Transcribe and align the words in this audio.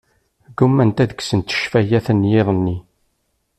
Ggumant 0.49 1.03
ad 1.03 1.11
kksent 1.13 1.53
ccfayat 1.59 2.07
n 2.17 2.27
yiḍ-nni. 2.31 2.77